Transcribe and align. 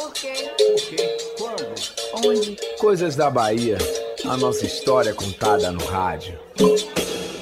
Por 0.00 0.14
quê? 0.14 0.32
Por 0.56 0.80
quê? 0.88 1.18
Quando? 1.36 2.26
Onde? 2.26 2.56
Coisas 2.78 3.16
da 3.16 3.28
Bahia. 3.28 3.76
A 4.24 4.34
nossa 4.34 4.64
história 4.64 5.12
contada 5.12 5.70
no 5.70 5.84
rádio. 5.84 6.40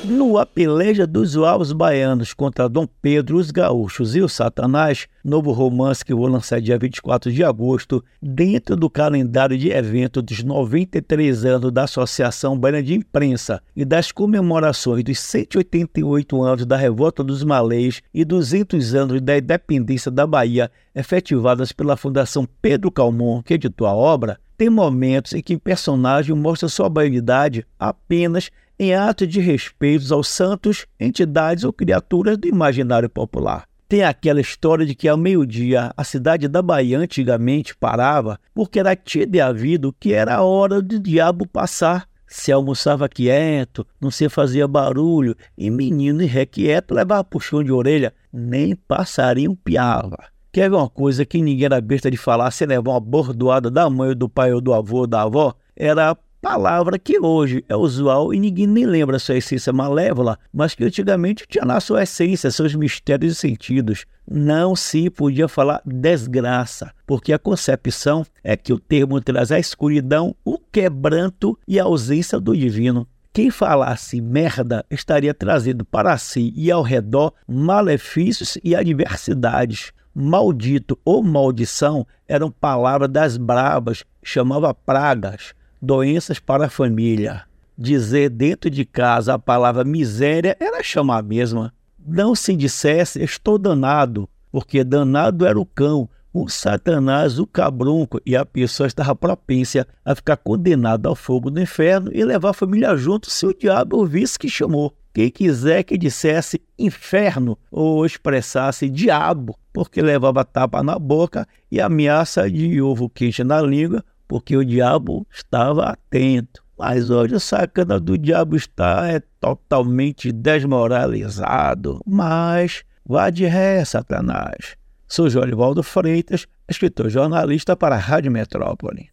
No 0.05 0.39
A 0.39 0.47
Peleja 0.47 1.07
dos 1.07 1.35
Uavos 1.35 1.73
Baianos 1.73 2.33
contra 2.33 2.69
Dom 2.69 2.87
Pedro, 3.03 3.37
os 3.37 3.51
Gaúchos 3.51 4.15
e 4.15 4.21
o 4.21 4.29
Satanás, 4.29 5.09
novo 5.25 5.51
romance 5.51 6.05
que 6.05 6.15
vou 6.15 6.29
lançar 6.29 6.61
dia 6.61 6.79
24 6.79 7.33
de 7.33 7.43
agosto, 7.43 8.03
dentro 8.23 8.77
do 8.77 8.89
calendário 8.89 9.59
de 9.59 9.71
evento 9.71 10.23
dos 10.23 10.45
93 10.45 11.45
anos 11.45 11.73
da 11.73 11.83
Associação 11.83 12.57
Baiana 12.57 12.83
de 12.83 12.95
Imprensa 12.95 13.61
e 13.75 13.85
das 13.85 14.13
comemorações 14.13 15.03
dos 15.03 15.19
188 15.19 16.43
anos 16.43 16.65
da 16.65 16.77
Revolta 16.77 17.25
dos 17.25 17.43
Malês 17.43 18.01
e 18.15 18.25
200 18.25 18.95
anos 18.95 19.21
da 19.21 19.37
independência 19.37 20.11
da 20.11 20.27
Bahia, 20.27 20.71
efetivadas 20.95 21.73
pela 21.73 21.97
Fundação 21.97 22.47
Pedro 22.63 22.91
Calmon, 22.91 23.43
que 23.43 23.55
editou 23.55 23.87
a 23.87 23.95
obra, 23.95 24.39
tem 24.57 24.69
momentos 24.69 25.35
em 25.35 25.41
que 25.41 25.55
o 25.55 25.61
personagem 25.61 26.35
mostra 26.35 26.69
sua 26.69 26.89
baianidade 26.89 27.65
apenas 27.79 28.51
em 28.79 28.95
ato 28.95 29.27
de 29.27 29.41
respeito 29.41 30.13
aos 30.15 30.29
santos, 30.29 30.87
entidades 31.01 31.65
ou 31.65 31.73
criaturas 31.73 32.39
do 32.39 32.47
imaginário 32.47 33.11
popular. 33.11 33.65
Tem 33.89 34.05
aquela 34.05 34.41
história 34.41 34.85
de 34.85 34.95
que 34.95 35.09
ao 35.09 35.17
meio-dia 35.17 35.93
a 35.97 36.05
cidade 36.05 36.47
da 36.47 36.61
Bahia 36.61 36.99
antigamente 36.99 37.75
parava 37.75 38.39
porque 38.55 38.79
era 38.79 38.95
tido 38.95 39.35
e 39.35 39.41
havido 39.41 39.95
que 39.99 40.13
era 40.13 40.37
a 40.37 40.43
hora 40.43 40.83
do 40.83 41.01
diabo 41.01 41.47
passar. 41.47 42.07
Se 42.27 42.53
almoçava 42.53 43.09
quieto, 43.09 43.87
não 43.99 44.11
se 44.11 44.29
fazia 44.29 44.69
barulho, 44.69 45.35
e 45.57 45.71
menino 45.71 46.23
irrequieto 46.23 46.93
levava 46.93 47.25
puxão 47.25 47.65
de 47.65 47.73
orelha, 47.73 48.13
nem 48.31 48.77
passarinho 48.77 49.57
piava. 49.57 50.19
Quer 50.53 50.69
ver 50.69 50.77
uma 50.77 50.91
coisa 50.91 51.25
que 51.25 51.41
ninguém 51.41 51.65
era 51.65 51.81
besta 51.81 52.11
de 52.11 52.19
falar 52.19 52.51
sem 52.51 52.67
levar 52.67 52.91
uma 52.91 53.01
bordoada 53.01 53.71
da 53.71 53.89
mãe, 53.89 54.15
do 54.15 54.29
pai 54.29 54.53
ou 54.53 54.61
do 54.61 54.75
avô 54.75 54.99
ou 54.99 55.07
da 55.07 55.23
avó? 55.23 55.55
Era 55.75 56.15
palavra 56.41 56.99
que 56.99 57.19
hoje 57.19 57.65
é 57.69 57.77
usual 57.77 58.33
e 58.33 58.39
ninguém 58.39 58.67
nem 58.67 58.87
lembra 58.87 59.19
sua 59.19 59.37
essência 59.37 59.73
malévola, 59.73 60.39
mas 60.53 60.75
que 60.75 60.85
antigamente 60.85 61.45
tinha 61.49 61.65
na 61.65 61.81
sua 61.81 62.03
essência, 62.03 62.51
seus 62.51 62.75
mistérios 62.75 63.33
e 63.33 63.37
sentidos. 63.37 64.05
Não 64.31 64.77
se 64.77 65.11
podia 65.11 65.49
falar 65.49 65.83
desgraça, 65.85 66.93
porque 67.07 67.33
a 67.33 67.39
concepção 67.39 68.25
é 68.43 68.57
que 68.57 68.73
o 68.73 68.79
termo 68.79 69.21
traz 69.21 69.51
a 69.51 69.59
escuridão, 69.59 70.35
o 70.45 70.59
quebranto 70.59 71.59
e 71.67 71.81
a 71.81 71.85
ausência 71.85 72.39
do 72.39 72.57
divino. 72.57 73.07
Quem 73.33 73.51
falasse 73.51 74.21
merda 74.21 74.85
estaria 74.91 75.35
trazendo 75.35 75.85
para 75.85 76.17
si 76.19 76.53
e 76.57 76.71
ao 76.71 76.83
redor 76.83 77.33
malefícios 77.47 78.59
e 78.65 78.75
adversidades. 78.75 79.93
Maldito 80.15 80.99
ou 81.05 81.23
maldição 81.23 82.05
eram 82.27 82.51
palavras 82.51 83.09
das 83.09 83.37
brabas, 83.37 84.05
chamava 84.23 84.75
pragas 84.75 85.55
doenças 85.81 86.39
para 86.39 86.67
a 86.67 86.71
família. 86.71 87.43
Dizer 87.77 88.31
dentro 88.31 88.69
de 88.69 88.85
casa 88.85 89.35
a 89.35 89.39
palavra 89.39 89.85
miséria 89.85 90.57
era 90.59 90.83
chamar 90.83 91.19
a 91.19 91.23
mesma. 91.23 91.73
Não 92.05 92.35
se 92.35 92.57
dissesse 92.57 93.23
estou 93.23 93.59
danado, 93.59 94.29
porque 94.51 94.83
danado 94.83 95.47
era 95.47 95.59
o 95.59 95.67
cão, 95.67 96.09
o 96.33 96.49
satanás, 96.49 97.39
o 97.39 97.47
cabrunco, 97.47 98.21
e 98.25 98.37
a 98.37 98.45
pessoa 98.45 98.87
estava 98.87 99.15
propensa 99.15 99.87
a 100.05 100.15
ficar 100.15 100.37
condenada 100.37 101.09
ao 101.09 101.15
fogo 101.15 101.51
do 101.51 101.61
inferno 101.61 102.11
e 102.13 102.25
levar 102.25 102.51
a 102.51 102.55
família 102.55 102.97
junto 102.97 103.31
se 103.31 103.47
o 103.47 103.55
diabo 103.55 103.97
ouvisse 103.97 104.39
que 104.39 104.49
chamou. 104.49 104.93
Quem 105.13 105.31
quiser 105.31 105.83
que 105.83 105.99
dissesse 105.99 106.61
inferno 106.79 107.59
ou 107.71 108.05
expressasse 108.07 108.89
diabo, 108.89 109.59
porque 109.73 110.01
levava 110.01 110.45
tapa 110.45 110.83
na 110.83 110.99
boca 110.99 111.47
e 111.71 111.81
ameaça 111.81 112.49
de 112.51 112.81
ovo 112.81 113.09
quente 113.09 113.43
na 113.43 113.61
língua 113.61 114.05
porque 114.29 114.57
o 114.57 114.65
diabo 114.65 115.27
estava 115.33 115.87
atento. 115.87 116.63
Mas 116.79 117.11
hoje 117.11 117.35
o 117.35 117.41
sacana 117.41 117.99
do 117.99 118.17
diabo 118.17 118.55
está 118.55 119.09
é 119.09 119.21
totalmente 119.41 120.31
desmoralizado. 120.31 122.01
Mas 122.07 122.85
vá 123.05 123.31
de 123.31 123.47
ré, 123.47 123.85
Satanás. 123.85 124.77
Sou 125.09 125.29
Jorivaldo 125.29 125.83
Freitas, 125.83 126.47
escritor 126.69 127.09
jornalista 127.09 127.75
para 127.75 127.97
a 127.97 127.99
Rádio 127.99 128.31
Metrópole. 128.31 129.11